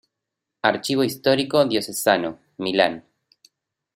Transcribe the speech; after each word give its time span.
Archivo 0.63 1.03
Histórico 1.03 1.63
Diocesano, 1.63 2.39
Milán. 2.57 3.05